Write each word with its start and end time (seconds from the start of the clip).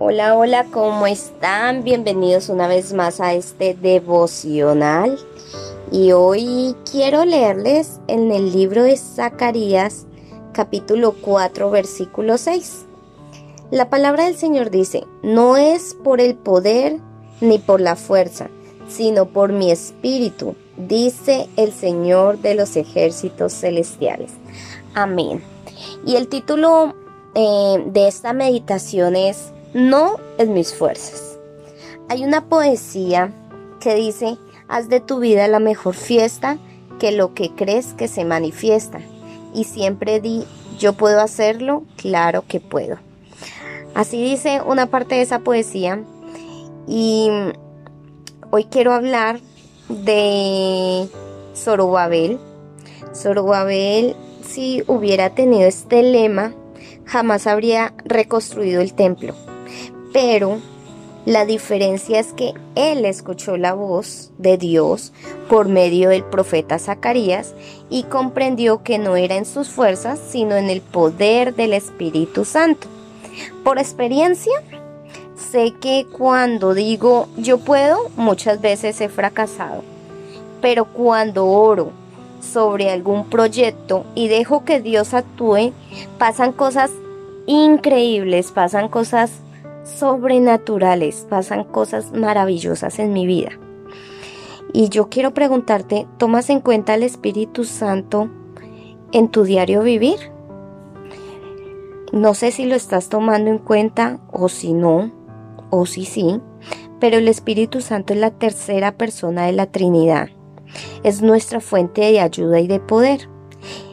Hola, 0.00 0.36
hola, 0.36 0.64
¿cómo 0.70 1.08
están? 1.08 1.82
Bienvenidos 1.82 2.50
una 2.50 2.68
vez 2.68 2.92
más 2.92 3.20
a 3.20 3.34
este 3.34 3.74
devocional. 3.74 5.18
Y 5.90 6.12
hoy 6.12 6.76
quiero 6.88 7.24
leerles 7.24 7.98
en 8.06 8.30
el 8.30 8.52
libro 8.52 8.84
de 8.84 8.96
Zacarías, 8.96 10.06
capítulo 10.52 11.16
4, 11.20 11.68
versículo 11.70 12.38
6. 12.38 12.86
La 13.72 13.90
palabra 13.90 14.26
del 14.26 14.36
Señor 14.36 14.70
dice, 14.70 15.04
no 15.24 15.56
es 15.56 15.96
por 16.04 16.20
el 16.20 16.36
poder 16.36 17.00
ni 17.40 17.58
por 17.58 17.80
la 17.80 17.96
fuerza, 17.96 18.50
sino 18.88 19.26
por 19.26 19.50
mi 19.52 19.72
espíritu, 19.72 20.54
dice 20.76 21.48
el 21.56 21.72
Señor 21.72 22.38
de 22.38 22.54
los 22.54 22.76
ejércitos 22.76 23.52
celestiales. 23.52 24.30
Amén. 24.94 25.42
Y 26.06 26.14
el 26.14 26.28
título 26.28 26.94
eh, 27.34 27.82
de 27.84 28.06
esta 28.06 28.32
meditación 28.32 29.16
es 29.16 29.52
No 29.74 30.16
es 30.38 30.48
mis 30.48 30.74
fuerzas. 30.74 31.38
Hay 32.08 32.24
una 32.24 32.48
poesía 32.48 33.32
que 33.80 33.94
dice, 33.94 34.38
haz 34.66 34.88
de 34.88 35.00
tu 35.00 35.18
vida 35.18 35.46
la 35.46 35.58
mejor 35.58 35.94
fiesta 35.94 36.56
que 36.98 37.12
lo 37.12 37.34
que 37.34 37.50
crees 37.54 37.92
que 37.92 38.08
se 38.08 38.24
manifiesta. 38.24 39.00
Y 39.54 39.64
siempre 39.64 40.20
di, 40.20 40.44
yo 40.78 40.94
puedo 40.94 41.20
hacerlo, 41.20 41.84
claro 41.96 42.44
que 42.48 42.60
puedo. 42.60 42.96
Así 43.94 44.22
dice 44.22 44.62
una 44.64 44.86
parte 44.86 45.16
de 45.16 45.22
esa 45.22 45.40
poesía. 45.40 46.02
Y 46.86 47.28
hoy 48.50 48.64
quiero 48.64 48.94
hablar 48.94 49.40
de 49.90 51.08
Zorobabel. 51.54 52.38
Zorobabel, 53.14 54.16
si 54.42 54.82
hubiera 54.86 55.30
tenido 55.34 55.68
este 55.68 56.02
lema, 56.02 56.54
jamás 57.04 57.46
habría 57.46 57.92
reconstruido 58.04 58.80
el 58.80 58.94
templo. 58.94 59.34
Pero 60.12 60.58
la 61.28 61.44
diferencia 61.44 62.20
es 62.20 62.32
que 62.32 62.54
él 62.74 63.04
escuchó 63.04 63.58
la 63.58 63.74
voz 63.74 64.30
de 64.38 64.56
Dios 64.56 65.12
por 65.50 65.68
medio 65.68 66.08
del 66.08 66.24
profeta 66.24 66.78
Zacarías 66.78 67.54
y 67.90 68.04
comprendió 68.04 68.82
que 68.82 68.98
no 68.98 69.14
era 69.16 69.36
en 69.36 69.44
sus 69.44 69.68
fuerzas, 69.68 70.18
sino 70.30 70.56
en 70.56 70.70
el 70.70 70.80
poder 70.80 71.54
del 71.54 71.74
Espíritu 71.74 72.46
Santo. 72.46 72.88
Por 73.62 73.78
experiencia, 73.78 74.62
sé 75.36 75.74
que 75.80 76.06
cuando 76.10 76.72
digo 76.72 77.28
yo 77.36 77.58
puedo, 77.58 78.08
muchas 78.16 78.62
veces 78.62 78.98
he 79.02 79.10
fracasado. 79.10 79.82
Pero 80.62 80.86
cuando 80.86 81.46
oro 81.46 81.92
sobre 82.40 82.90
algún 82.90 83.28
proyecto 83.28 84.06
y 84.14 84.28
dejo 84.28 84.64
que 84.64 84.80
Dios 84.80 85.12
actúe, 85.12 85.72
pasan 86.16 86.52
cosas 86.52 86.90
increíbles, 87.46 88.50
pasan 88.50 88.88
cosas 88.88 89.30
sobrenaturales, 89.96 91.26
pasan 91.28 91.64
cosas 91.64 92.12
maravillosas 92.12 92.98
en 92.98 93.12
mi 93.12 93.26
vida. 93.26 93.50
Y 94.72 94.90
yo 94.90 95.08
quiero 95.08 95.32
preguntarte, 95.32 96.06
¿tomas 96.18 96.50
en 96.50 96.60
cuenta 96.60 96.94
el 96.94 97.02
Espíritu 97.02 97.64
Santo 97.64 98.28
en 99.12 99.28
tu 99.28 99.44
diario 99.44 99.82
vivir? 99.82 100.18
No 102.12 102.34
sé 102.34 102.50
si 102.50 102.66
lo 102.66 102.74
estás 102.74 103.08
tomando 103.08 103.50
en 103.50 103.58
cuenta 103.58 104.20
o 104.30 104.48
si 104.48 104.72
no, 104.72 105.10
o 105.70 105.86
si 105.86 106.04
sí, 106.04 106.40
pero 107.00 107.18
el 107.18 107.28
Espíritu 107.28 107.80
Santo 107.80 108.12
es 108.12 108.20
la 108.20 108.30
tercera 108.30 108.92
persona 108.92 109.46
de 109.46 109.52
la 109.52 109.66
Trinidad. 109.66 110.28
Es 111.02 111.22
nuestra 111.22 111.60
fuente 111.60 112.02
de 112.02 112.20
ayuda 112.20 112.60
y 112.60 112.66
de 112.66 112.80
poder. 112.80 113.28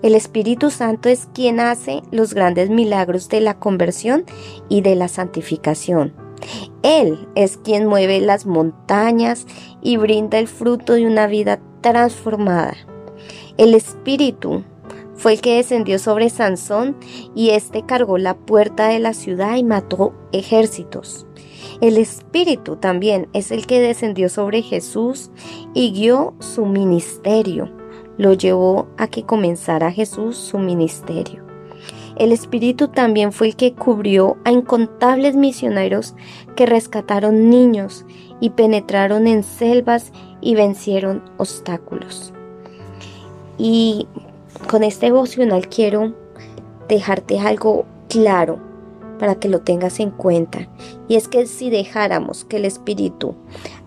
El 0.00 0.14
Espíritu 0.14 0.70
Santo 0.70 1.08
es 1.08 1.28
quien 1.34 1.58
hace 1.58 2.02
los 2.12 2.32
grandes 2.32 2.70
milagros 2.70 3.28
de 3.28 3.40
la 3.40 3.58
conversión 3.58 4.24
y 4.68 4.80
de 4.80 4.94
la 4.94 5.08
santificación. 5.08 6.14
Él 6.84 7.26
es 7.34 7.56
quien 7.56 7.86
mueve 7.86 8.20
las 8.20 8.46
montañas 8.46 9.44
y 9.82 9.96
brinda 9.96 10.38
el 10.38 10.46
fruto 10.46 10.92
de 10.92 11.04
una 11.04 11.26
vida 11.26 11.58
transformada. 11.80 12.76
El 13.56 13.74
Espíritu 13.74 14.62
fue 15.16 15.32
el 15.32 15.40
que 15.40 15.56
descendió 15.56 15.98
sobre 15.98 16.30
Sansón 16.30 16.96
y 17.34 17.50
éste 17.50 17.84
cargó 17.84 18.18
la 18.18 18.36
puerta 18.36 18.86
de 18.86 19.00
la 19.00 19.14
ciudad 19.14 19.56
y 19.56 19.64
mató 19.64 20.14
ejércitos. 20.30 21.26
El 21.80 21.96
Espíritu 21.96 22.76
también 22.76 23.28
es 23.32 23.50
el 23.50 23.66
que 23.66 23.80
descendió 23.80 24.28
sobre 24.28 24.62
Jesús 24.62 25.32
y 25.74 25.90
guió 25.90 26.34
su 26.38 26.66
ministerio 26.66 27.77
lo 28.18 28.34
llevó 28.34 28.88
a 28.98 29.06
que 29.08 29.22
comenzara 29.22 29.90
Jesús 29.90 30.36
su 30.36 30.58
ministerio. 30.58 31.42
El 32.16 32.32
Espíritu 32.32 32.88
también 32.88 33.32
fue 33.32 33.46
el 33.46 33.56
que 33.56 33.74
cubrió 33.74 34.36
a 34.44 34.50
incontables 34.50 35.36
misioneros 35.36 36.14
que 36.56 36.66
rescataron 36.66 37.48
niños 37.48 38.04
y 38.40 38.50
penetraron 38.50 39.28
en 39.28 39.44
selvas 39.44 40.12
y 40.40 40.56
vencieron 40.56 41.22
obstáculos. 41.36 42.32
Y 43.56 44.08
con 44.68 44.82
este 44.82 45.06
devocional 45.06 45.68
quiero 45.68 46.14
dejarte 46.88 47.38
algo 47.38 47.86
claro 48.08 48.58
para 49.20 49.36
que 49.36 49.48
lo 49.48 49.60
tengas 49.60 50.00
en 50.00 50.10
cuenta. 50.10 50.68
Y 51.06 51.16
es 51.16 51.28
que 51.28 51.46
si 51.46 51.70
dejáramos 51.70 52.44
que 52.44 52.56
el 52.56 52.64
Espíritu 52.64 53.36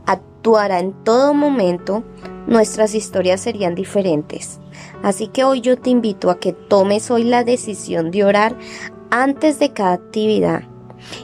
actuara 0.06 0.80
en 0.80 0.94
todo 1.04 1.34
momento, 1.34 2.04
nuestras 2.48 2.96
historias 2.96 3.42
serían 3.42 3.76
diferentes. 3.76 4.60
Así 5.04 5.28
que 5.28 5.44
hoy 5.44 5.62
yo 5.62 5.78
te 5.78 5.90
invito 5.90 6.30
a 6.30 6.40
que 6.40 6.54
tomes 6.54 7.12
hoy 7.12 7.24
la 7.24 7.44
decisión 7.44 8.12
de 8.12 8.24
orar 8.24 8.56
antes 9.10 9.60
de 9.60 9.72
cada 9.72 9.94
actividad 9.94 10.64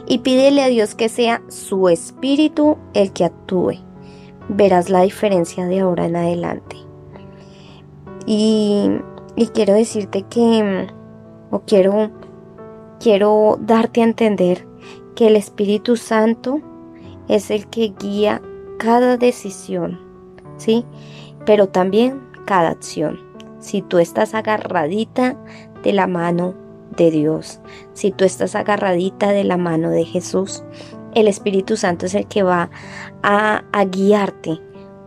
y 0.05 0.19
pídele 0.19 0.63
a 0.63 0.67
Dios 0.67 0.95
que 0.95 1.09
sea 1.09 1.41
su 1.47 1.89
espíritu 1.89 2.77
el 2.93 3.11
que 3.13 3.25
actúe. 3.25 3.79
Verás 4.49 4.89
la 4.89 5.01
diferencia 5.01 5.65
de 5.65 5.81
ahora 5.81 6.05
en 6.05 6.15
adelante. 6.15 6.77
Y, 8.25 8.89
y 9.35 9.47
quiero 9.47 9.73
decirte 9.73 10.23
que, 10.23 10.87
o 11.51 11.59
quiero, 11.61 12.11
quiero 12.99 13.57
darte 13.61 14.01
a 14.01 14.05
entender 14.05 14.67
que 15.15 15.27
el 15.27 15.35
Espíritu 15.35 15.95
Santo 15.95 16.61
es 17.27 17.51
el 17.51 17.67
que 17.67 17.93
guía 17.99 18.41
cada 18.77 19.17
decisión 19.17 20.06
¿sí? 20.57 20.85
Pero 21.45 21.67
también 21.67 22.21
cada 22.45 22.69
acción. 22.69 23.19
Si 23.59 23.81
tú 23.81 23.99
estás 23.99 24.33
agarradita 24.33 25.37
de 25.83 25.93
la 25.93 26.07
mano 26.07 26.55
de 26.95 27.11
Dios, 27.11 27.59
si 27.93 28.11
tú 28.11 28.23
estás 28.23 28.55
agarradita 28.55 29.31
de 29.31 29.43
la 29.43 29.57
mano 29.57 29.89
de 29.89 30.05
Jesús, 30.05 30.63
el 31.13 31.27
Espíritu 31.27 31.77
Santo 31.77 32.05
es 32.05 32.15
el 32.15 32.27
que 32.27 32.43
va 32.43 32.69
a, 33.23 33.63
guiarte 33.89 34.59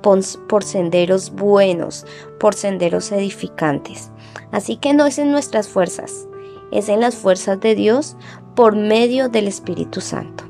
por, 0.02 0.20
por 0.48 0.64
senderos 0.64 1.30
buenos, 1.30 2.06
por 2.38 2.54
senderos 2.54 3.12
edificantes. 3.12 4.10
Así 4.50 4.76
que 4.76 4.94
no 4.94 5.06
es 5.06 5.18
en 5.18 5.30
nuestras 5.30 5.68
fuerzas, 5.68 6.28
es 6.72 6.88
en 6.88 7.00
las 7.00 7.16
fuerzas 7.16 7.60
de 7.60 7.74
Dios 7.74 8.16
por 8.54 8.76
medio 8.76 9.28
del 9.28 9.46
Espíritu 9.46 10.00
Santo. 10.00 10.44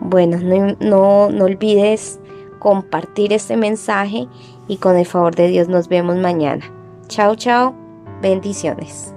Bueno, 0.00 0.38
no, 0.38 0.76
no, 0.80 1.30
no 1.30 1.44
olvides 1.44 2.19
compartir 2.60 3.32
este 3.32 3.56
mensaje 3.56 4.28
y 4.68 4.76
con 4.76 4.96
el 4.96 5.06
favor 5.06 5.34
de 5.34 5.48
Dios 5.48 5.66
nos 5.66 5.88
vemos 5.88 6.16
mañana. 6.16 6.64
Chao, 7.08 7.34
chao. 7.34 7.74
Bendiciones. 8.22 9.12